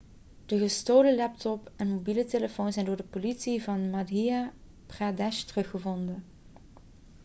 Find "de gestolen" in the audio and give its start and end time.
0.47-1.15